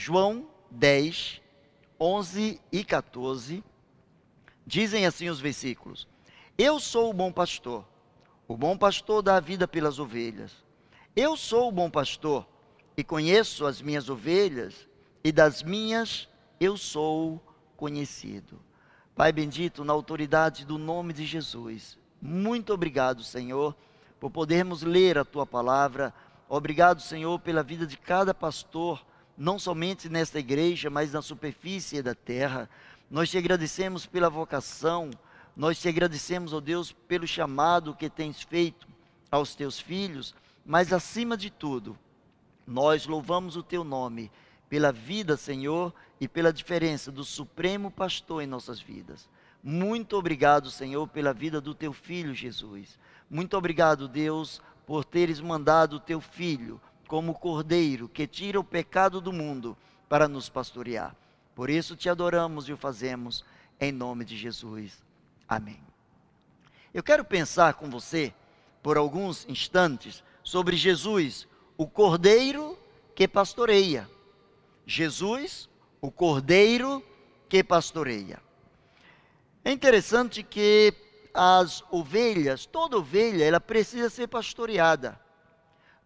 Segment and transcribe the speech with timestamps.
[0.00, 1.42] João 10,
[2.00, 3.62] 11 e 14,
[4.66, 6.08] dizem assim os versículos:
[6.56, 7.84] Eu sou o bom pastor,
[8.48, 10.64] o bom pastor dá a vida pelas ovelhas.
[11.14, 12.48] Eu sou o bom pastor
[12.96, 14.88] e conheço as minhas ovelhas,
[15.22, 16.26] e das minhas
[16.58, 17.38] eu sou
[17.76, 18.58] conhecido.
[19.14, 23.76] Pai bendito, na autoridade do nome de Jesus, muito obrigado, Senhor,
[24.18, 26.14] por podermos ler a tua palavra.
[26.48, 29.04] Obrigado, Senhor, pela vida de cada pastor,
[29.40, 32.68] não somente nesta igreja, mas na superfície da terra.
[33.10, 35.10] Nós te agradecemos pela vocação,
[35.56, 38.86] nós te agradecemos, ó oh Deus, pelo chamado que tens feito
[39.30, 41.98] aos teus filhos, mas acima de tudo,
[42.66, 44.30] nós louvamos o teu nome
[44.68, 49.26] pela vida, Senhor, e pela diferença do Supremo Pastor em nossas vidas.
[49.62, 52.98] Muito obrigado, Senhor, pela vida do teu filho Jesus.
[53.28, 56.78] Muito obrigado, Deus, por teres mandado o teu filho
[57.10, 59.76] como cordeiro que tira o pecado do mundo
[60.08, 61.12] para nos pastorear.
[61.56, 63.44] Por isso te adoramos e o fazemos
[63.80, 65.02] em nome de Jesus.
[65.48, 65.82] Amém.
[66.94, 68.32] Eu quero pensar com você
[68.80, 72.78] por alguns instantes sobre Jesus, o cordeiro
[73.12, 74.08] que pastoreia.
[74.86, 75.68] Jesus,
[76.00, 77.02] o cordeiro
[77.48, 78.40] que pastoreia.
[79.64, 80.94] É interessante que
[81.34, 85.20] as ovelhas, toda ovelha, ela precisa ser pastoreada.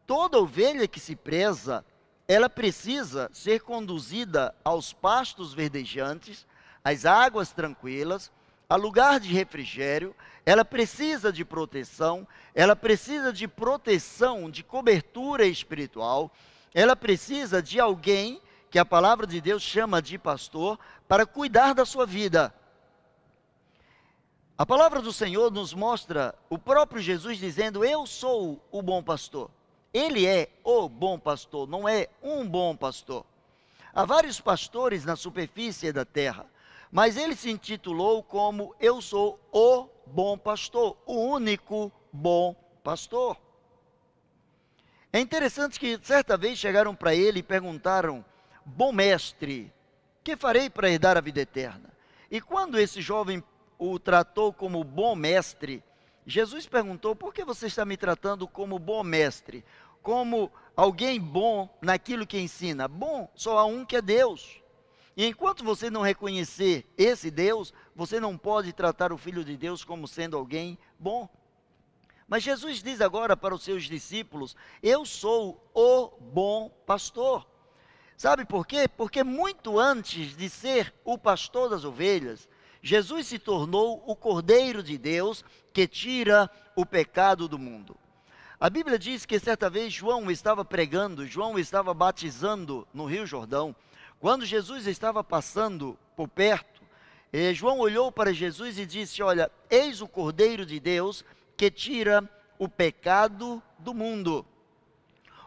[0.07, 1.85] Toda ovelha que se preza,
[2.29, 6.47] ela precisa ser conduzida aos pastos verdejantes,
[6.83, 8.31] às águas tranquilas,
[8.69, 16.31] a lugar de refrigério, ela precisa de proteção, ela precisa de proteção, de cobertura espiritual,
[16.73, 21.85] ela precisa de alguém que a palavra de Deus chama de pastor, para cuidar da
[21.85, 22.53] sua vida.
[24.59, 29.51] A palavra do Senhor nos mostra o próprio Jesus dizendo: Eu sou o bom pastor.
[29.95, 33.25] Ele é o bom pastor, não é um bom pastor.
[33.95, 36.47] Há vários pastores na superfície da terra,
[36.91, 43.37] mas ele se intitulou como Eu sou o bom pastor, o único bom pastor.
[45.13, 48.25] É interessante que certa vez chegaram para ele e perguntaram:
[48.67, 49.73] bom mestre,
[50.25, 51.95] que farei para herdar a vida eterna?
[52.29, 53.45] E quando esse jovem
[53.79, 55.85] o tratou como bom mestre,
[56.27, 59.65] Jesus perguntou: por que você está me tratando como bom mestre?
[60.05, 62.87] Como alguém bom naquilo que ensina?
[62.87, 64.61] Bom, só há um que é Deus.
[65.17, 69.83] E enquanto você não reconhecer esse Deus, você não pode tratar o Filho de Deus
[69.83, 71.27] como sendo alguém bom.
[72.29, 77.49] Mas Jesus diz agora para os seus discípulos: Eu sou o bom pastor.
[78.15, 78.87] Sabe por quê?
[78.87, 82.47] Porque muito antes de ser o pastor das ovelhas,
[82.83, 87.97] Jesus se tornou o Cordeiro de Deus que tira o pecado do mundo.
[88.61, 93.75] A Bíblia diz que certa vez João estava pregando, João estava batizando no Rio Jordão.
[94.21, 96.81] Quando Jesus estava passando por perto,
[97.33, 101.25] eh, João olhou para Jesus e disse: Olha, eis o Cordeiro de Deus
[101.57, 102.29] que tira
[102.59, 104.47] o pecado do mundo.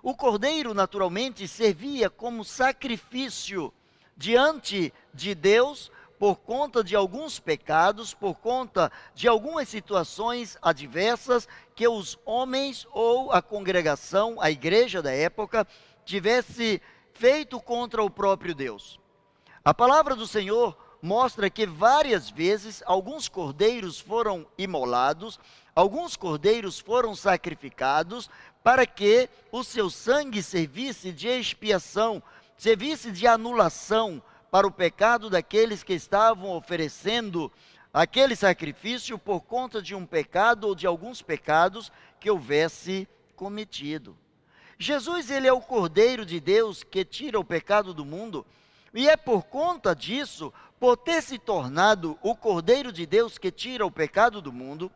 [0.03, 3.73] O cordeiro, naturalmente, servia como sacrifício
[4.15, 11.87] diante de Deus por conta de alguns pecados, por conta de algumas situações adversas que
[11.87, 15.67] os homens ou a congregação, a igreja da época,
[16.03, 16.81] tivesse
[17.13, 18.99] feito contra o próprio Deus.
[19.63, 25.39] A palavra do Senhor mostra que várias vezes alguns cordeiros foram imolados,
[25.75, 28.29] alguns cordeiros foram sacrificados
[28.63, 32.21] para que o seu sangue servisse de expiação,
[32.57, 37.51] servisse de anulação para o pecado daqueles que estavam oferecendo
[37.93, 44.17] aquele sacrifício por conta de um pecado ou de alguns pecados que houvesse cometido.
[44.79, 48.45] Jesus, ele é o Cordeiro de Deus que tira o pecado do mundo,
[48.93, 53.85] e é por conta disso, por ter se tornado o Cordeiro de Deus que tira
[53.85, 54.91] o pecado do mundo,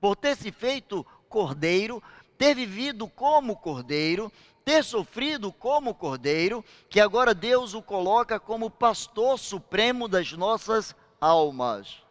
[0.00, 2.02] por ter se feito Cordeiro,
[2.36, 4.30] ter vivido como cordeiro,
[4.66, 12.02] ter sofrido como cordeiro, que agora Deus o coloca como pastor supremo das nossas almas.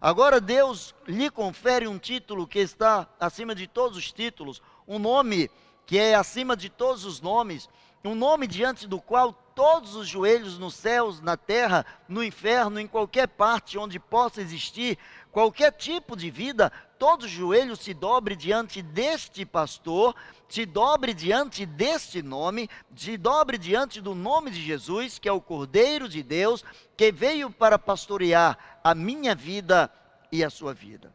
[0.00, 5.50] Agora Deus lhe confere um título que está acima de todos os títulos, um nome
[5.84, 7.68] que é acima de todos os nomes,
[8.04, 12.86] um nome diante do qual todos os joelhos nos céus, na terra, no inferno, em
[12.86, 14.96] qualquer parte onde possa existir
[15.32, 20.14] qualquer tipo de vida, todo joelho se dobre diante deste pastor,
[20.48, 25.40] se dobre diante deste nome, se dobre diante do nome de Jesus, que é o
[25.40, 26.64] Cordeiro de Deus,
[26.96, 29.90] que veio para pastorear a minha vida
[30.32, 31.12] e a sua vida.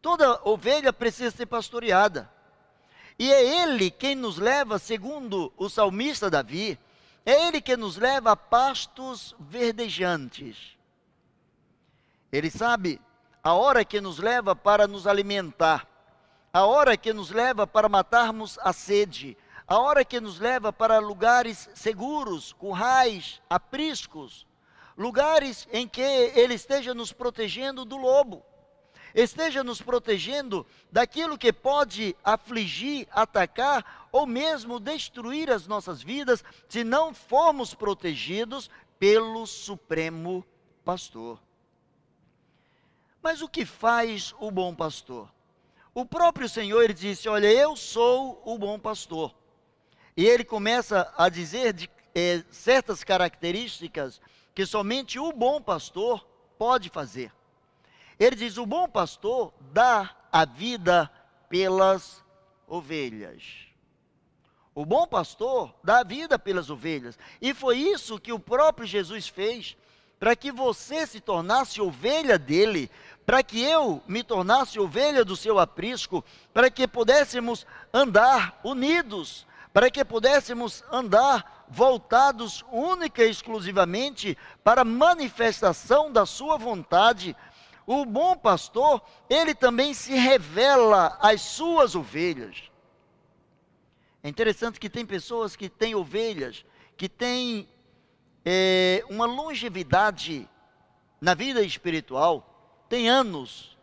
[0.00, 2.30] Toda ovelha precisa ser pastoreada.
[3.18, 6.78] E é ele quem nos leva, segundo o salmista Davi,
[7.26, 10.78] É Ele que nos leva a pastos verdejantes.
[12.30, 13.00] Ele sabe
[13.46, 15.86] a hora que nos leva para nos alimentar,
[16.52, 19.38] a hora que nos leva para matarmos a sede,
[19.68, 24.48] a hora que nos leva para lugares seguros, currais, apriscos,
[24.96, 28.44] lugares em que Ele esteja nos protegendo do lobo,
[29.14, 36.82] esteja nos protegendo daquilo que pode afligir, atacar ou mesmo destruir as nossas vidas, se
[36.82, 40.44] não formos protegidos pelo Supremo
[40.84, 41.45] Pastor.
[43.22, 45.32] Mas o que faz o bom pastor?
[45.94, 49.34] O próprio Senhor disse: Olha, eu sou o bom pastor.
[50.16, 54.20] E ele começa a dizer de, é, certas características
[54.54, 56.26] que somente o bom pastor
[56.58, 57.30] pode fazer.
[58.18, 61.10] Ele diz: o bom pastor dá a vida
[61.48, 62.24] pelas
[62.66, 63.66] ovelhas.
[64.74, 67.18] O bom pastor dá a vida pelas ovelhas.
[67.40, 69.76] E foi isso que o próprio Jesus fez,
[70.18, 72.90] para que você se tornasse ovelha dele,
[73.24, 76.24] para que eu me tornasse ovelha do seu aprisco,
[76.54, 84.84] para que pudéssemos andar unidos, para que pudéssemos andar voltados única e exclusivamente para a
[84.84, 87.36] manifestação da sua vontade.
[87.86, 92.70] O bom pastor, ele também se revela às suas ovelhas.
[94.22, 96.64] É interessante que tem pessoas que têm ovelhas,
[96.96, 97.68] que têm
[98.48, 100.48] é, uma longevidade
[101.20, 103.76] na vida espiritual, tem anos,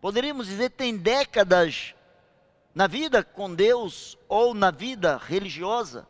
[0.00, 1.96] poderíamos dizer, tem décadas
[2.72, 6.06] na vida com Deus ou na vida religiosa,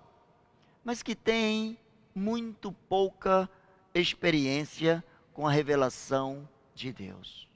[0.84, 1.78] mas que tem
[2.14, 3.48] muito pouca
[3.94, 5.02] experiência
[5.32, 7.48] com a revelação de Deus.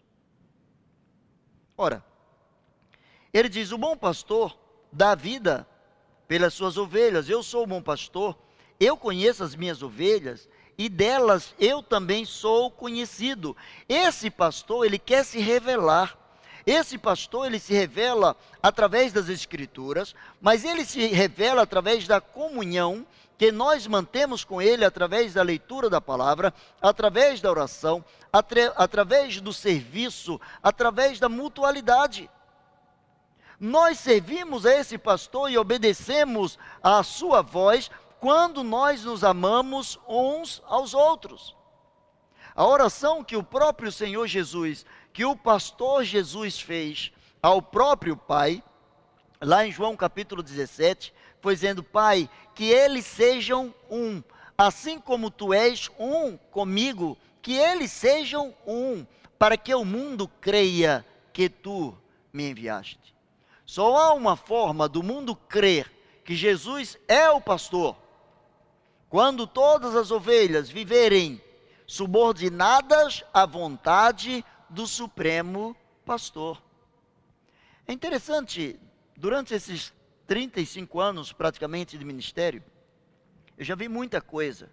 [1.77, 2.03] Ora,
[3.35, 4.59] ele diz: o bom pastor
[4.91, 5.69] dá vida
[6.27, 7.29] pelas suas ovelhas.
[7.29, 8.37] Eu sou o bom pastor,
[8.81, 13.57] eu conheço as minhas ovelhas e delas eu também sou conhecido.
[13.89, 16.17] Esse pastor, ele quer se revelar.
[16.65, 23.07] Esse pastor, ele se revela através das escrituras, mas ele se revela através da comunhão
[23.39, 26.53] que nós mantemos com ele através da leitura da palavra,
[26.83, 32.29] através da oração, atra através do serviço, através da mutualidade.
[33.59, 37.91] Nós servimos a esse pastor e obedecemos à sua voz
[38.21, 41.57] quando nós nos amamos uns aos outros.
[42.55, 44.85] A oração que o próprio Senhor Jesus
[45.19, 47.11] que o pastor Jesus fez
[47.43, 48.63] ao próprio Pai,
[49.41, 54.23] lá em João capítulo 17, foi dizendo: Pai, que eles sejam um,
[54.57, 59.05] assim como tu és um comigo, que eles sejam um,
[59.37, 61.97] para que o mundo creia que tu
[62.33, 63.13] me enviaste.
[63.67, 65.93] Só há uma forma do mundo crer
[66.25, 67.97] que Jesus é o pastor,
[69.09, 71.41] quando todas as ovelhas viverem
[71.87, 75.75] subordinadas à vontade do Supremo
[76.05, 76.63] Pastor.
[77.87, 78.79] É interessante,
[79.17, 79.93] durante esses
[80.27, 82.63] 35 anos praticamente de ministério,
[83.57, 84.71] eu já vi muita coisa.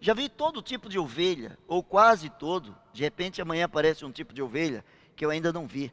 [0.00, 2.76] Já vi todo tipo de ovelha, ou quase todo.
[2.92, 4.84] De repente amanhã aparece um tipo de ovelha
[5.16, 5.92] que eu ainda não vi.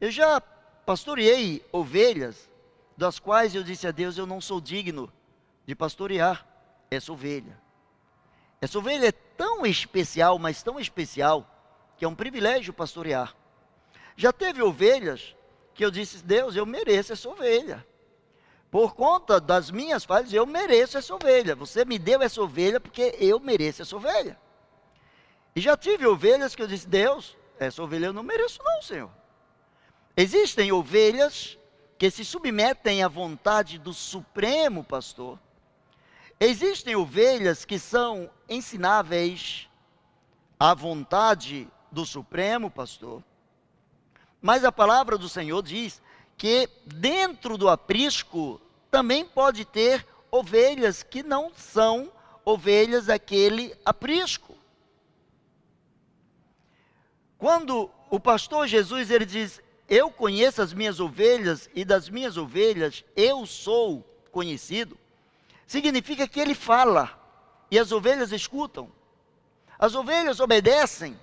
[0.00, 2.48] Eu já pastoreei ovelhas
[2.96, 5.12] das quais eu disse a Deus: eu não sou digno
[5.66, 6.53] de pastorear
[6.94, 7.58] essa ovelha.
[8.60, 11.46] Essa ovelha é tão especial, mas tão especial,
[11.96, 13.34] que é um privilégio pastorear.
[14.16, 15.36] Já teve ovelhas
[15.74, 17.84] que eu disse, Deus, eu mereço essa ovelha.
[18.70, 21.54] Por conta das minhas falhas, eu mereço essa ovelha.
[21.54, 24.38] Você me deu essa ovelha porque eu mereço essa ovelha.
[25.54, 29.10] E já tive ovelhas que eu disse, Deus, essa ovelha eu não mereço não, Senhor.
[30.16, 31.58] Existem ovelhas
[31.98, 35.38] que se submetem à vontade do Supremo Pastor.
[36.38, 39.68] Existem ovelhas que são ensináveis
[40.58, 43.22] à vontade do Supremo Pastor.
[44.42, 46.02] Mas a palavra do Senhor diz
[46.36, 48.60] que dentro do aprisco
[48.90, 52.12] também pode ter ovelhas que não são
[52.44, 54.54] ovelhas daquele aprisco.
[57.38, 63.04] Quando o pastor Jesus ele diz: "Eu conheço as minhas ovelhas e das minhas ovelhas
[63.16, 64.98] eu sou conhecido",
[65.66, 67.18] significa que ele fala
[67.70, 68.90] e as ovelhas escutam.
[69.78, 71.18] As ovelhas obedecem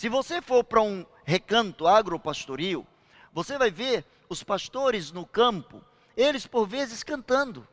[0.00, 2.86] se você for para um recanto agropastoril,
[3.34, 5.84] você vai ver os pastores no campo,
[6.16, 7.68] eles por vezes cantando.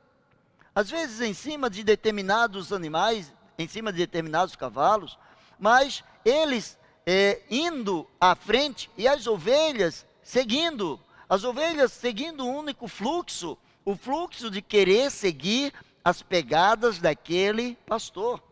[0.75, 5.17] Às vezes em cima de determinados animais, em cima de determinados cavalos,
[5.57, 10.99] mas eles é, indo à frente e as ovelhas seguindo.
[11.29, 13.57] As ovelhas seguindo um único fluxo,
[13.87, 18.43] o fluxo de querer seguir as pegadas daquele pastor.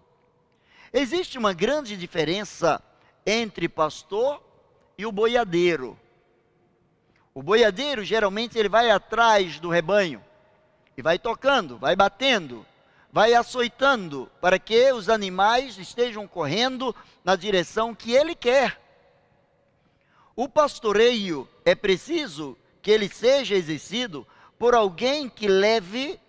[0.94, 2.82] Existe uma grande diferença
[3.26, 4.42] entre pastor
[4.98, 6.00] e o boiadeiro.
[7.34, 10.24] O boiadeiro geralmente ele vai atrás do rebanho
[10.96, 12.66] e vai tocando, vai batendo,
[13.12, 18.82] vai açoitando para que os animais estejam correndo na direção que ele quer.
[20.34, 24.26] O pastoreio é preciso que ele seja exercido
[24.58, 26.20] por alguém que leve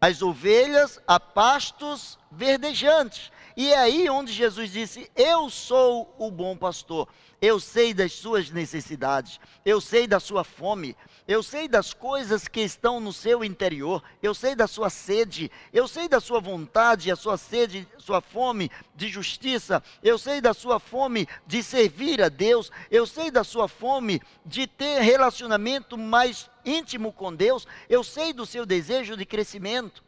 [0.00, 3.32] as ovelhas a pastos verdejantes.
[3.56, 7.08] E é aí onde Jesus disse: Eu sou o bom pastor.
[7.40, 10.96] Eu sei das suas necessidades, eu sei da sua fome,
[11.28, 15.86] eu sei das coisas que estão no seu interior, eu sei da sua sede, eu
[15.86, 20.80] sei da sua vontade, a sua sede, sua fome de justiça, eu sei da sua
[20.80, 27.12] fome de servir a Deus, eu sei da sua fome de ter relacionamento mais íntimo
[27.12, 30.02] com Deus, eu sei do seu desejo de crescimento.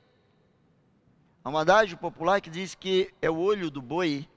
[1.47, 4.29] Há um adágio popular que diz que é o olho do boi,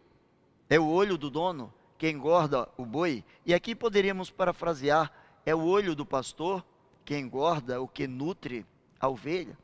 [0.70, 3.26] é o olho do dono que engorda o boi.
[3.44, 5.12] E aqui poderíamos parafrasear:
[5.44, 6.64] é o olho do pastor
[7.04, 8.64] que engorda, o que nutre
[9.00, 9.58] a ovelha.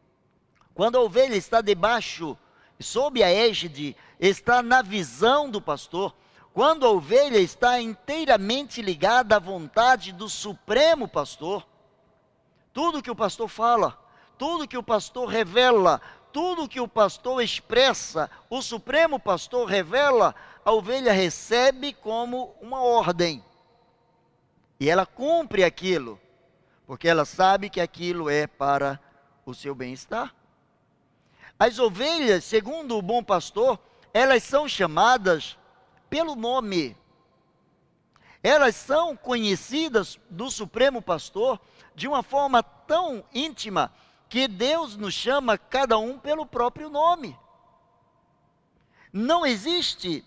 [0.73, 2.35] Quando a ovelha está debaixo,
[2.79, 6.15] sob a égide, está na visão do pastor.
[6.51, 11.63] Quando a ovelha está inteiramente ligada à vontade do Supremo Pastor,
[12.73, 14.03] tudo que o pastor fala,
[14.35, 16.01] tudo que o pastor revela,
[16.35, 23.41] tudo que o pastor expressa, o Supremo Pastor revela, a ovelha recebe como uma ordem.
[24.77, 26.19] E ela cumpre aquilo,
[26.85, 28.99] porque ela sabe que aquilo é para
[29.45, 30.35] o seu bem-estar.
[31.57, 33.79] As ovelhas, segundo o bom pastor,
[34.13, 35.57] elas são chamadas
[36.09, 36.97] pelo nome.
[38.43, 41.61] Elas são conhecidas do Supremo Pastor
[41.95, 43.89] de uma forma tão íntima
[44.29, 47.37] que Deus nos chama cada um pelo próprio nome.
[49.11, 50.25] Não existe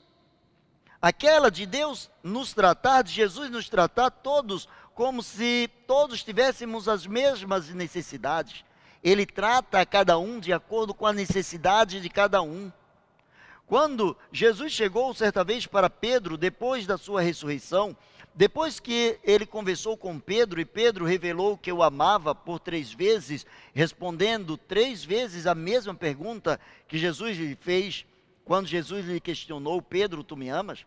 [1.00, 7.06] aquela de Deus nos tratar, de Jesus nos tratar todos como se todos tivéssemos as
[7.06, 8.64] mesmas necessidades.
[9.02, 12.72] Ele trata a cada um de acordo com a necessidade de cada um.
[13.66, 17.96] Quando Jesus chegou certa vez para Pedro, depois da sua ressurreição,
[18.38, 23.44] depois que ele conversou com Pedro e Pedro revelou que o amava por três vezes,
[23.74, 28.06] respondendo três vezes a mesma pergunta que Jesus lhe fez,
[28.44, 30.86] quando Jesus lhe questionou: Pedro, tu me amas?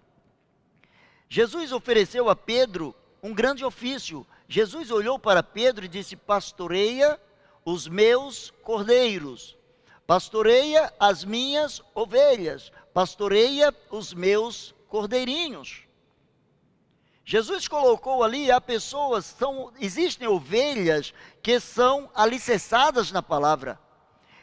[1.27, 4.25] Jesus ofereceu a Pedro um grande ofício.
[4.47, 7.19] Jesus olhou para Pedro e disse: Pastoreia
[7.65, 9.57] os meus cordeiros,
[10.07, 15.90] pastoreia as minhas ovelhas, pastoreia os meus cordeirinhos.
[17.31, 23.79] Jesus colocou ali, há pessoas, são, existem ovelhas que são alicerçadas na palavra.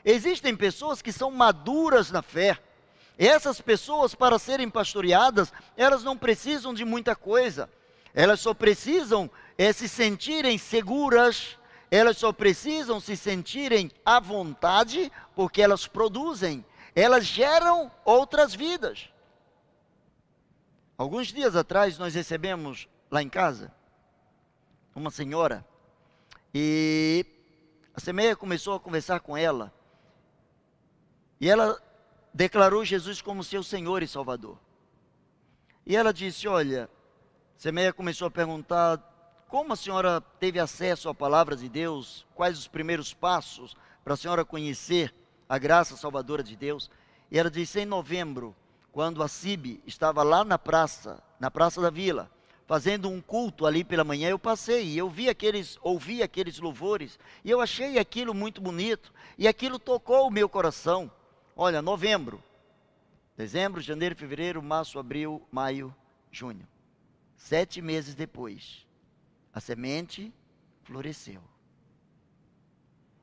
[0.02, 2.58] Existem pessoas que são maduras na fé.
[3.18, 7.68] Essas pessoas, para serem pastoreadas, elas não precisam de muita coisa.
[8.14, 11.58] Elas só precisam é, se sentirem seguras,
[11.90, 16.64] elas só precisam se sentirem à vontade, porque elas produzem,
[16.96, 19.10] elas geram outras vidas.
[20.98, 23.72] Alguns dias atrás nós recebemos lá em casa
[24.96, 25.64] uma senhora
[26.52, 27.24] e
[27.94, 29.72] a semeia começou a conversar com ela
[31.40, 31.80] e ela
[32.34, 34.58] declarou Jesus como seu Senhor e Salvador.
[35.86, 36.90] E ela disse: Olha,
[37.56, 38.98] semeia começou a perguntar
[39.46, 44.16] como a senhora teve acesso à palavra de Deus, quais os primeiros passos para a
[44.16, 45.14] senhora conhecer
[45.48, 46.90] a graça salvadora de Deus.
[47.30, 48.52] E ela disse: Em novembro
[48.92, 52.30] quando a CIB estava lá na praça, na praça da vila,
[52.66, 57.18] fazendo um culto ali pela manhã, eu passei e eu vi aqueles, ouvi aqueles louvores,
[57.44, 61.10] e eu achei aquilo muito bonito, e aquilo tocou o meu coração.
[61.56, 62.42] Olha, novembro,
[63.36, 65.94] dezembro, janeiro, fevereiro, março, abril, maio,
[66.30, 66.66] junho.
[67.36, 68.86] Sete meses depois,
[69.52, 70.32] a semente
[70.82, 71.40] floresceu.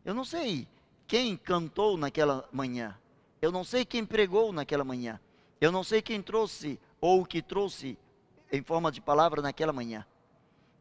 [0.03, 0.67] Eu não sei
[1.07, 2.97] quem cantou naquela manhã.
[3.41, 5.19] Eu não sei quem pregou naquela manhã.
[5.59, 7.97] Eu não sei quem trouxe ou o que trouxe
[8.51, 10.05] em forma de palavra naquela manhã,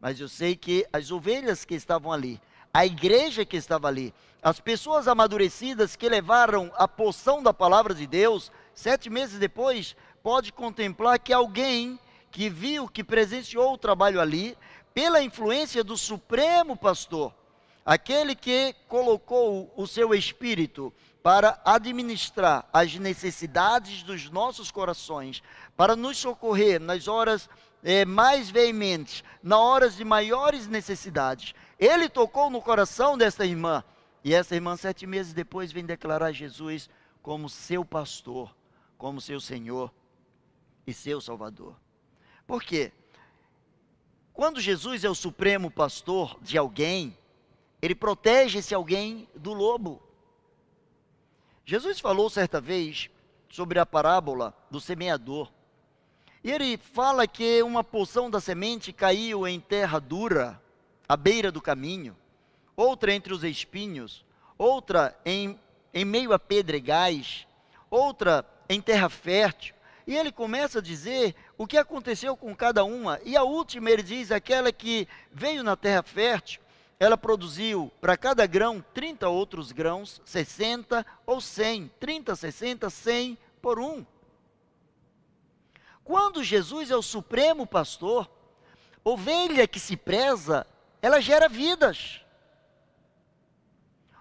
[0.00, 2.40] mas eu sei que as ovelhas que estavam ali,
[2.72, 4.12] a igreja que estava ali,
[4.42, 10.52] as pessoas amadurecidas que levaram a poção da palavra de Deus, sete meses depois, pode
[10.52, 11.98] contemplar que alguém
[12.30, 14.58] que viu, que presenciou o trabalho ali,
[14.92, 17.32] pela influência do Supremo Pastor,
[17.86, 20.92] aquele que colocou o seu espírito
[21.24, 25.42] para administrar as necessidades dos nossos corações,
[25.74, 27.48] para nos socorrer nas horas
[27.82, 31.54] é, mais veementes, nas horas de maiores necessidades.
[31.78, 33.82] Ele tocou no coração desta irmã
[34.22, 36.88] E essa irmã, sete meses depois, vem declarar Jesus
[37.22, 38.54] como seu pastor,
[38.96, 39.92] como seu Senhor
[40.86, 41.74] e seu Salvador.
[42.46, 42.90] Por quê?
[44.32, 47.16] Quando Jesus é o supremo pastor de alguém,
[47.82, 50.02] ele protege esse alguém do lobo.
[51.66, 53.08] Jesus falou certa vez
[53.48, 55.50] sobre a parábola do semeador.
[56.42, 60.60] E ele fala que uma porção da semente caiu em terra dura,
[61.08, 62.14] à beira do caminho,
[62.76, 64.24] outra entre os espinhos,
[64.58, 65.58] outra em,
[65.92, 67.46] em meio a pedregais,
[67.88, 69.74] outra em terra fértil.
[70.06, 73.18] E ele começa a dizer o que aconteceu com cada uma.
[73.24, 76.60] E a última ele diz, aquela que veio na terra fértil,
[76.98, 83.78] ela produziu para cada grão 30 outros grãos, 60 ou 100, 30, 60, 100 por
[83.78, 84.04] um.
[86.04, 88.30] Quando Jesus é o supremo pastor,
[89.02, 90.66] ovelha que se preza,
[91.00, 92.20] ela gera vidas.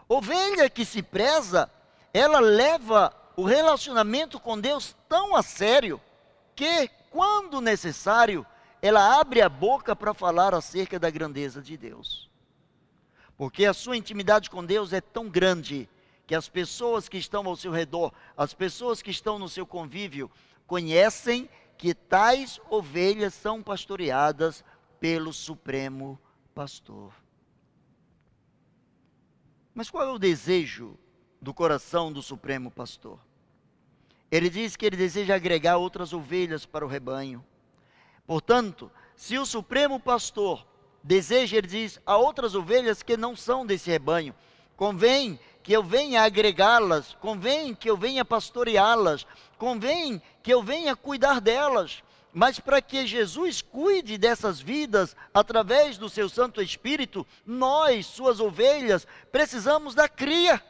[0.07, 1.69] Ovelha que se preza,
[2.13, 5.99] ela leva o relacionamento com Deus tão a sério
[6.55, 8.45] que, quando necessário,
[8.81, 12.32] ela abre a boca para falar acerca da grandeza de Deus.
[13.37, 15.89] Porque a sua intimidade com Deus é tão grande
[16.25, 20.31] que as pessoas que estão ao seu redor, as pessoas que estão no seu convívio,
[20.65, 24.63] conhecem que tais ovelhas são pastoreadas
[24.99, 26.19] pelo Supremo
[26.55, 27.11] Pastor.
[29.73, 30.97] Mas qual é o desejo
[31.43, 33.19] do coração do Supremo Pastor.
[34.31, 37.45] Ele diz que ele deseja agregar outras ovelhas para o rebanho.
[38.25, 40.65] Portanto, se o Supremo Pastor
[41.03, 44.33] deseja, ele diz, a outras ovelhas que não são desse rebanho,
[44.77, 49.25] convém que eu venha agregá-las, convém que eu venha pastoreá-las,
[49.57, 52.03] convém que eu venha cuidar delas.
[52.33, 59.07] Mas para que Jesus cuide dessas vidas através do seu Santo Espírito, nós, suas ovelhas,
[59.31, 60.61] precisamos da cria.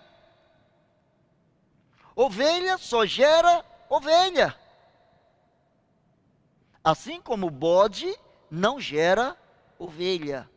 [2.15, 4.55] Ovelha só gera ovelha.
[6.83, 8.13] Assim como bode
[8.51, 9.37] não gera
[9.83, 10.49] ovelha.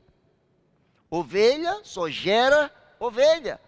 [1.11, 3.61] Ovelha só gera ovelha.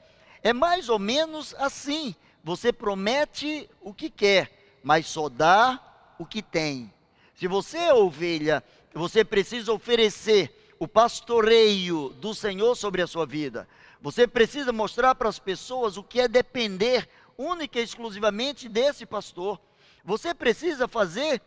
[0.43, 2.15] É mais ou menos assim.
[2.45, 5.81] Você promete o que quer, mas só dá
[6.19, 6.93] o que tem.
[7.35, 8.63] Se você é ovelha,
[8.95, 13.69] você precisa oferecer o pastoreio do Senhor sobre a sua vida.
[14.01, 19.61] Você precisa mostrar para as pessoas o que é depender única e exclusivamente desse pastor.
[20.05, 21.43] Você precisa fazer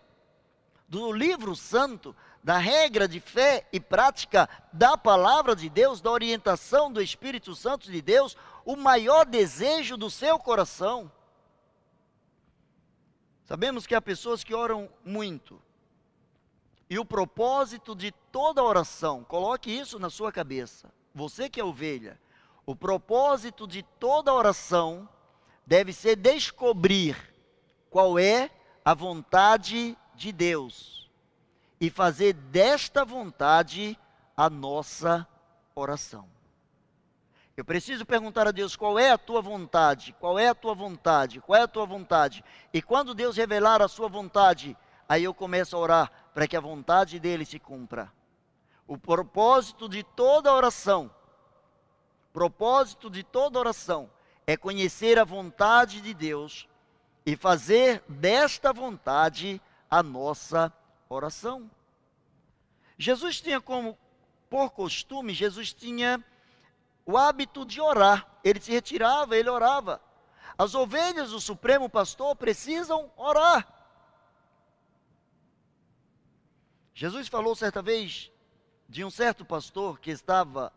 [0.88, 6.92] do livro santo, da regra de fé e prática da palavra de Deus, da orientação
[6.92, 11.12] do Espírito Santo de Deus, o maior desejo do seu coração.
[13.44, 15.62] Sabemos que há pessoas que oram muito.
[16.90, 20.92] E o propósito de toda oração, coloque isso na sua cabeça.
[21.14, 22.20] Você que é ovelha,
[22.66, 25.08] o propósito de toda oração
[25.66, 27.16] deve ser descobrir
[27.90, 28.50] qual é
[28.84, 31.01] a vontade de Deus
[31.82, 33.98] e fazer desta vontade
[34.38, 35.28] a nossa
[35.74, 36.30] oração.
[37.58, 41.42] Eu preciso perguntar a Deus qual é a tua vontade, qual é a tua vontade,
[41.42, 42.46] qual é a tua vontade.
[42.72, 44.78] E quando Deus revelar a sua vontade,
[45.10, 48.14] aí eu começo a orar para que a vontade dele se cumpra.
[48.88, 51.10] O propósito de toda oração,
[52.32, 54.08] propósito de toda oração
[54.46, 56.68] é conhecer a vontade de Deus
[57.26, 60.81] e fazer desta vontade a nossa oração.
[62.98, 63.98] Jesus tinha como,
[64.50, 66.24] por costume, Jesus tinha
[67.06, 68.28] o hábito de orar.
[68.44, 70.02] Ele se retirava, ele orava.
[70.58, 73.68] As ovelhas do Supremo Pastor precisam orar.
[76.94, 78.32] Jesus falou certa vez
[78.88, 80.72] de um certo pastor que estava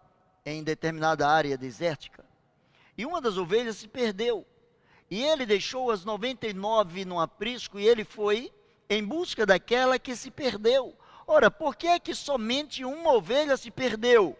[0.47, 2.25] em determinada área desértica.
[2.97, 4.47] E uma das ovelhas se perdeu.
[5.11, 8.53] E ele deixou as 99 no aprisco e ele foi
[8.88, 10.97] em busca daquela que se perdeu.
[11.27, 14.37] Ora, por que é que somente uma ovelha se perdeu?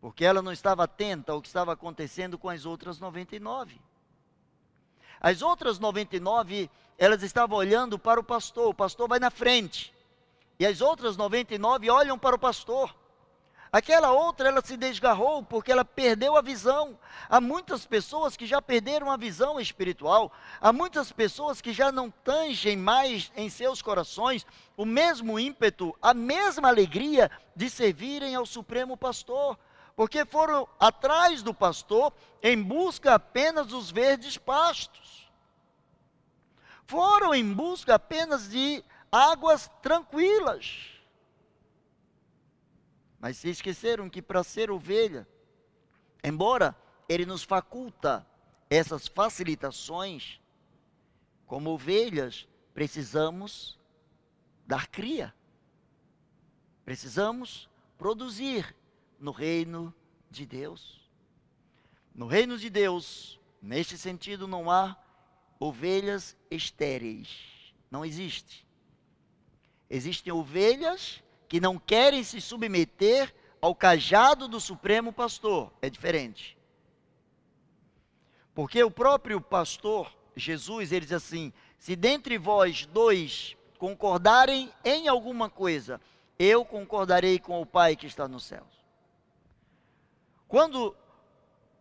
[0.00, 3.80] Porque ela não estava atenta ao que estava acontecendo com as outras 99.
[5.20, 9.92] As outras 99, elas estavam olhando para o pastor, o pastor vai na frente.
[10.58, 12.94] E as outras 99 olham para o pastor.
[13.76, 16.98] Aquela outra, ela se desgarrou porque ela perdeu a visão.
[17.28, 20.32] Há muitas pessoas que já perderam a visão espiritual.
[20.62, 24.46] Há muitas pessoas que já não tangem mais em seus corações
[24.78, 29.58] o mesmo ímpeto, a mesma alegria de servirem ao Supremo Pastor.
[29.94, 35.30] Porque foram atrás do pastor em busca apenas dos verdes pastos.
[36.86, 40.95] Foram em busca apenas de águas tranquilas
[43.26, 45.26] mas se esqueceram que para ser ovelha
[46.22, 46.76] Embora
[47.08, 48.24] ele nos faculta
[48.70, 50.40] essas facilitações,
[51.44, 53.80] como ovelhas, precisamos
[54.64, 55.34] dar cria.
[56.84, 58.76] Precisamos produzir
[59.18, 59.92] no reino
[60.30, 61.10] de Deus.
[62.14, 64.96] No reino de Deus, neste sentido, não há
[65.58, 67.74] ovelhas estéreis.
[67.90, 68.64] Não existe.
[69.90, 75.72] Existem ovelhas que não querem se submeter ao cajado do Supremo Pastor.
[75.80, 76.56] É diferente.
[78.54, 85.50] Porque o próprio pastor, Jesus, ele diz assim: se dentre vós dois concordarem em alguma
[85.50, 86.00] coisa,
[86.38, 88.76] eu concordarei com o Pai que está nos céus.
[90.48, 90.96] Quando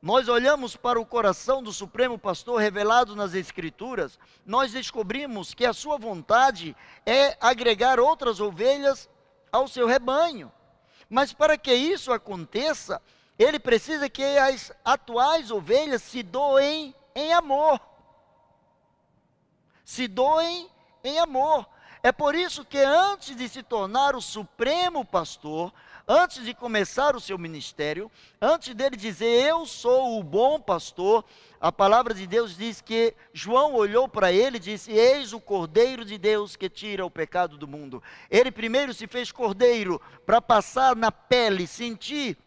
[0.02, 5.74] nós olhamos para o coração do Supremo Pastor revelado nas Escrituras, nós descobrimos que a
[5.74, 6.76] sua vontade
[7.06, 9.10] é agregar outras ovelhas
[9.56, 10.52] ao seu rebanho.
[11.10, 13.02] Mas para que isso aconteça,
[13.38, 17.80] ele precisa que as atuais ovelhas se doem em amor.
[19.84, 20.70] Se doem
[21.04, 21.68] em amor.
[22.04, 25.74] É por isso que antes de se tornar o supremo pastor,
[26.08, 31.26] antes de começar o seu ministério, antes dele dizer eu sou o bom pastor,
[31.60, 36.06] a palavra de Deus diz que João olhou para ele e disse: Eis o Cordeiro
[36.06, 38.04] de Deus que tira o pecado do mundo.
[38.30, 42.38] Ele primeiro se fez cordeiro para passar na pele, sentir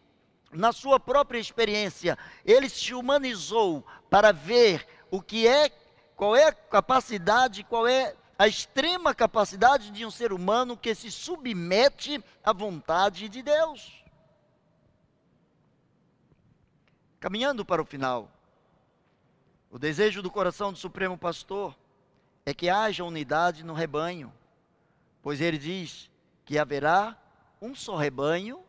[0.51, 5.69] na sua própria experiência, ele se humanizou para ver o que é,
[6.15, 11.11] qual é a capacidade, qual é a extrema capacidade de um ser humano que se
[11.11, 14.01] submete à vontade de Deus.
[17.19, 18.31] Caminhando para o final,
[19.69, 21.77] o desejo do coração do Supremo Pastor
[22.45, 24.31] é que haja unidade no rebanho,
[25.21, 26.09] pois ele diz
[26.45, 27.21] que haverá
[27.61, 28.63] um só rebanho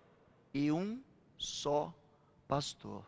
[0.53, 1.01] e um
[1.39, 1.95] só
[2.49, 3.07] pastor.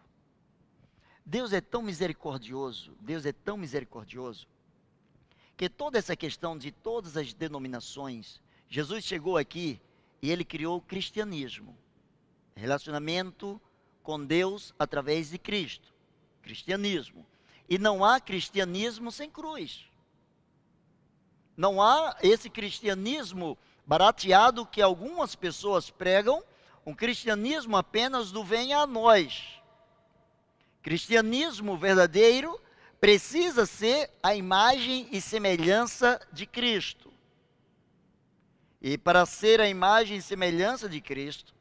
[1.27, 4.47] Deus é tão misericordioso, Deus é tão misericordioso,
[5.57, 9.81] que toda essa questão de todas as denominações, Jesus chegou aqui
[10.21, 11.77] e ele criou o cristianismo.
[12.55, 13.61] Relacionamento
[14.03, 15.93] com Deus através de Cristo.
[16.43, 17.27] Cristianismo.
[17.69, 19.85] E não há cristianismo sem cruz.
[21.57, 26.43] Não há esse cristianismo barateado que algumas pessoas pregam,
[26.85, 29.61] um cristianismo apenas do venha a nós.
[30.83, 32.61] Cristianismo verdadeiro
[33.03, 37.13] precisa ser a imagem e semelhança de Cristo.
[38.81, 41.53] E para ser a imagem e semelhança de Cristo,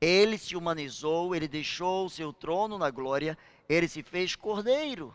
[0.00, 3.36] ele se humanizou, ele deixou o seu trono na glória,
[3.68, 5.14] ele se fez cordeiro.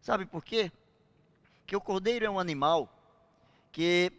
[0.00, 0.70] Sabe por quê?
[1.66, 2.88] Que o cordeiro é um animal
[3.72, 4.12] que,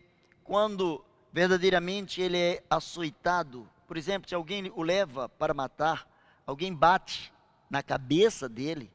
[0.44, 6.06] quando verdadeiramente ele é açoitado, por exemplo, se alguém o leva para matar,
[6.46, 7.32] alguém bate
[7.70, 8.92] na cabeça dele,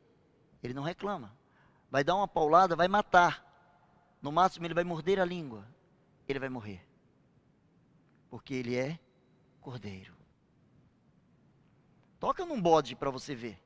[0.63, 1.35] ele não reclama
[1.91, 3.45] vai dar uma paulada, vai matar.
[4.21, 5.67] No máximo, ele vai morder a língua.
[6.29, 6.85] Ele vai morrer.
[8.29, 8.99] Porque ele é
[9.61, 10.15] cordeiro.
[12.19, 13.61] Toca num bode para você ver.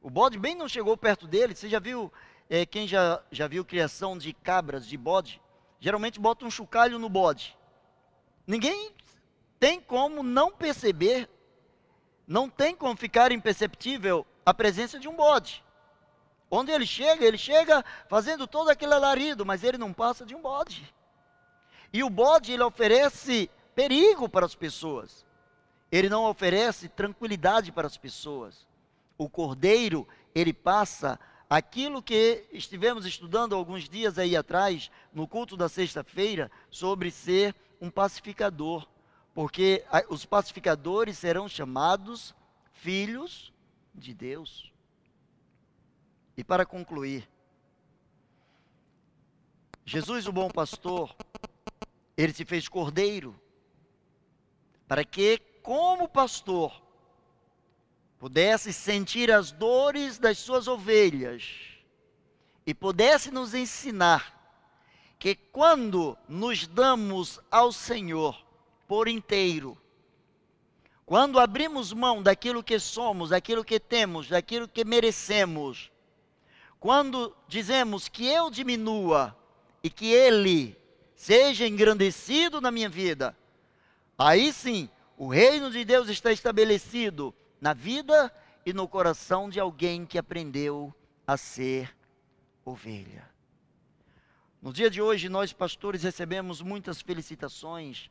[0.00, 1.54] O bode bem não chegou perto dele.
[1.54, 2.12] Você já viu,
[2.48, 5.42] é, quem já, já viu criação de cabras, de bode?
[5.80, 7.56] Geralmente bota um chocalho no bode.
[8.46, 8.94] Ninguém
[9.58, 11.28] tem como não perceber,
[12.26, 15.64] não tem como ficar imperceptível a presença de um bode.
[16.50, 20.40] Onde ele chega, ele chega fazendo todo aquele alarido, mas ele não passa de um
[20.40, 20.94] bode.
[21.92, 25.26] E o bode, ele oferece perigo para as pessoas.
[25.90, 28.66] Ele não oferece tranquilidade para as pessoas.
[29.16, 35.68] O cordeiro, ele passa aquilo que estivemos estudando alguns dias aí atrás, no culto da
[35.68, 38.86] sexta-feira, sobre ser um pacificador.
[39.34, 42.34] Porque os pacificadores serão chamados
[42.72, 43.52] filhos
[43.94, 44.72] de Deus.
[46.38, 47.28] E para concluir,
[49.84, 51.12] Jesus, o bom pastor,
[52.16, 53.34] ele se fez cordeiro
[54.86, 56.80] para que, como pastor,
[58.20, 61.42] pudesse sentir as dores das suas ovelhas
[62.64, 64.32] e pudesse nos ensinar
[65.18, 68.40] que quando nos damos ao Senhor
[68.86, 69.76] por inteiro,
[71.04, 75.90] quando abrimos mão daquilo que somos, daquilo que temos, daquilo que merecemos,
[76.80, 79.36] quando dizemos que eu diminua
[79.82, 80.76] e que Ele
[81.14, 83.36] seja engrandecido na minha vida,
[84.16, 88.32] aí sim o reino de Deus está estabelecido na vida
[88.64, 90.94] e no coração de alguém que aprendeu
[91.26, 91.96] a ser
[92.64, 93.28] ovelha.
[94.62, 98.10] No dia de hoje, nós pastores recebemos muitas felicitações,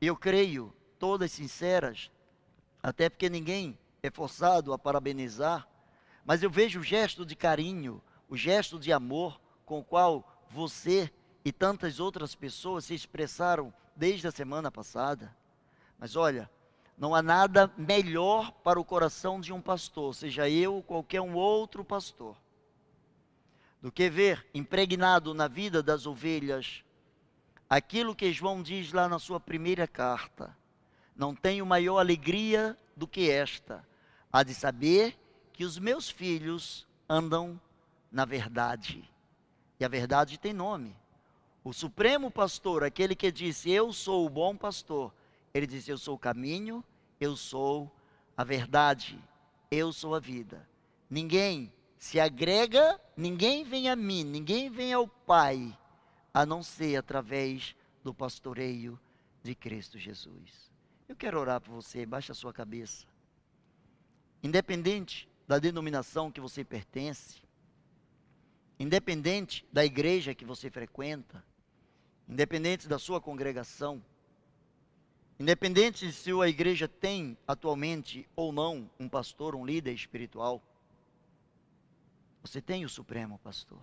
[0.00, 2.10] eu creio, todas sinceras,
[2.82, 5.68] até porque ninguém é forçado a parabenizar,
[6.28, 11.10] mas eu vejo o gesto de carinho, o gesto de amor com o qual você
[11.42, 15.34] e tantas outras pessoas se expressaram desde a semana passada.
[15.98, 16.50] Mas olha,
[16.98, 21.32] não há nada melhor para o coração de um pastor, seja eu ou qualquer um
[21.32, 22.36] outro pastor,
[23.80, 26.84] do que ver impregnado na vida das ovelhas
[27.70, 30.54] aquilo que João diz lá na sua primeira carta.
[31.16, 33.82] Não tenho maior alegria do que esta,
[34.30, 35.18] a de saber
[35.58, 37.60] que os meus filhos andam
[38.12, 39.02] na verdade.
[39.80, 40.94] E a verdade tem nome.
[41.64, 45.12] O supremo pastor, aquele que disse: Eu sou o bom pastor,
[45.52, 46.84] ele disse: Eu sou o caminho,
[47.20, 47.92] eu sou
[48.36, 49.18] a verdade,
[49.68, 50.64] eu sou a vida.
[51.10, 55.76] Ninguém se agrega, ninguém vem a mim, ninguém vem ao Pai,
[56.32, 58.96] a não ser através do pastoreio
[59.42, 60.70] de Cristo Jesus.
[61.08, 63.04] Eu quero orar por você, baixa a sua cabeça.
[64.40, 67.40] Independente da denominação que você pertence,
[68.78, 71.42] independente da igreja que você frequenta,
[72.28, 74.04] independente da sua congregação,
[75.40, 80.62] independente se a igreja tem atualmente ou não um pastor, um líder espiritual,
[82.42, 83.82] você tem o Supremo Pastor.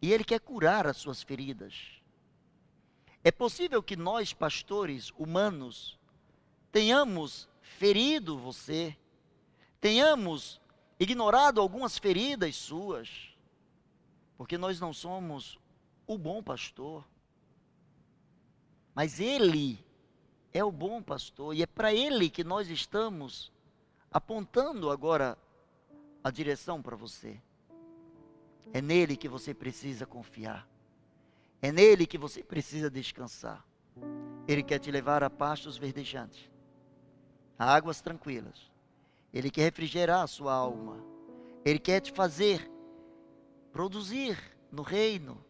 [0.00, 2.00] E ele quer curar as suas feridas.
[3.24, 5.98] É possível que nós, pastores humanos,
[6.70, 8.96] tenhamos ferido você,
[9.82, 10.60] tenhamos
[10.98, 13.36] ignorado algumas feridas suas,
[14.38, 15.58] porque nós não somos
[16.06, 17.04] o bom pastor.
[18.94, 19.84] Mas Ele
[20.52, 23.50] é o bom pastor e é para Ele que nós estamos
[24.08, 25.36] apontando agora
[26.22, 27.42] a direção para você.
[28.72, 30.68] É nele que você precisa confiar.
[31.60, 33.66] É nele que você precisa descansar.
[34.46, 36.48] Ele quer te levar a pastos verdejantes,
[37.58, 38.71] a águas tranquilas.
[39.32, 41.02] Ele quer refrigerar a sua alma.
[41.64, 42.70] Ele quer te fazer
[43.72, 44.38] produzir
[44.70, 45.42] no reino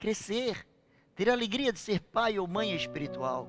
[0.00, 0.66] crescer,
[1.14, 3.48] ter a alegria de ser pai ou mãe espiritual,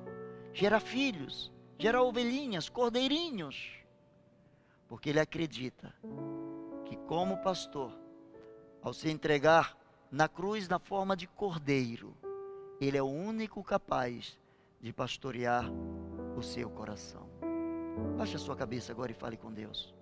[0.52, 3.72] gerar filhos, gerar ovelhinhas, cordeirinhos,
[4.86, 5.94] porque ele acredita
[6.84, 7.98] que, como pastor,
[8.82, 9.76] ao se entregar
[10.10, 12.14] na cruz na forma de cordeiro,
[12.78, 14.38] ele é o único capaz
[14.78, 15.64] de pastorear
[16.36, 17.31] o seu coração.
[18.16, 19.94] Baixe a sua cabeça agora e fale com Deus.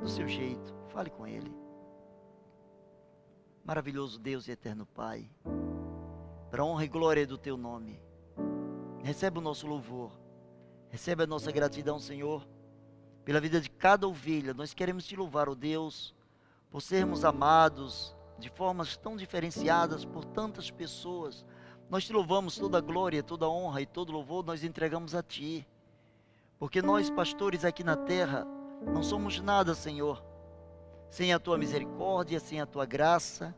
[0.00, 1.52] Do seu jeito, fale com Ele.
[3.64, 5.30] Maravilhoso Deus e eterno Pai,
[6.50, 8.00] para honra e glória do teu nome,
[9.02, 10.18] recebe o nosso louvor,
[10.88, 12.48] recebe a nossa gratidão, Senhor,
[13.24, 14.54] pela vida de cada ovelha.
[14.54, 16.14] Nós queremos te louvar, ó oh Deus,
[16.70, 21.44] por sermos amados de formas tão diferenciadas por tantas pessoas.
[21.90, 25.22] Nós te louvamos toda a glória, toda a honra e todo louvor nós entregamos a
[25.22, 25.66] ti.
[26.58, 28.46] Porque nós, pastores aqui na terra,
[28.82, 30.22] não somos nada, Senhor,
[31.10, 33.54] sem a tua misericórdia, sem a tua graça,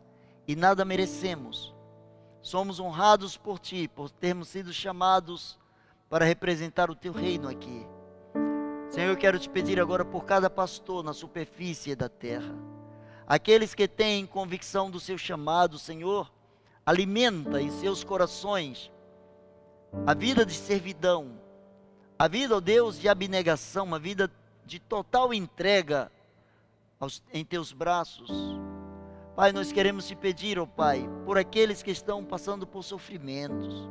[0.47, 1.75] e nada merecemos.
[2.43, 5.59] Somos honrados por ti, por termos sido chamados
[6.09, 7.87] para representar o teu reino aqui.
[8.91, 12.55] Senhor, eu quero te pedir agora por cada pastor na superfície da terra.
[13.27, 16.33] Aqueles que têm convicção do seu chamado, Senhor,
[16.85, 18.91] alimenta em seus corações
[20.05, 21.39] a vida de servidão,
[22.21, 24.31] a vida, ó Deus, de abnegação, uma vida
[24.67, 26.13] de total entrega
[27.01, 28.31] aos, em teus braços.
[29.35, 33.89] Pai, nós queremos te pedir, ó Pai, por aqueles que estão passando por sofrimentos,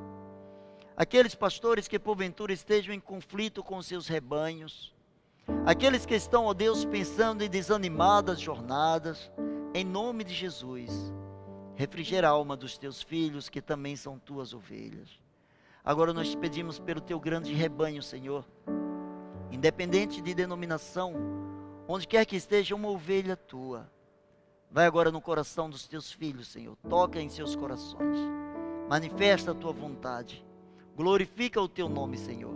[0.95, 4.93] aqueles pastores que porventura estejam em conflito com seus rebanhos,
[5.65, 9.31] aqueles que estão, ó Deus, pensando em desanimadas jornadas,
[9.73, 10.91] em nome de Jesus,
[11.75, 15.09] refrigera a alma dos teus filhos que também são tuas ovelhas.
[15.89, 18.45] Agora nós te pedimos pelo teu grande rebanho, Senhor,
[19.51, 21.15] independente de denominação,
[21.91, 23.91] Onde quer que esteja uma ovelha tua,
[24.69, 26.77] vai agora no coração dos teus filhos, Senhor.
[26.87, 28.15] Toca em seus corações.
[28.87, 30.45] Manifesta a tua vontade.
[30.95, 32.53] Glorifica o teu nome, Senhor.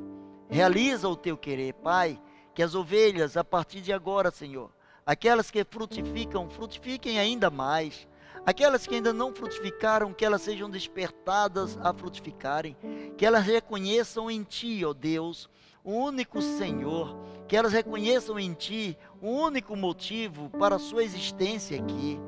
[0.47, 2.21] Realiza o teu querer, Pai.
[2.53, 4.69] Que as ovelhas, a partir de agora, Senhor,
[5.03, 8.07] aquelas que frutificam, frutifiquem ainda mais.
[8.45, 12.75] Aquelas que ainda não frutificaram, que elas sejam despertadas a frutificarem.
[13.17, 15.49] Que elas reconheçam em Ti, ó Deus,
[15.83, 21.79] o único Senhor, que elas reconheçam em Ti o único motivo para a sua existência
[21.79, 22.19] aqui.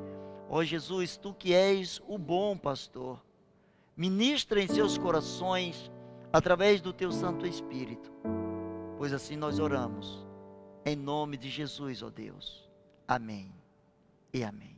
[0.49, 3.21] Ó Jesus, Tu que és o bom pastor,
[3.95, 5.91] ministra em seus corações
[6.31, 8.11] através do Teu Santo Espírito,
[8.97, 10.25] pois assim nós oramos,
[10.85, 12.69] em nome de Jesus, ó Deus.
[13.07, 13.51] Amém
[14.33, 14.74] e amém.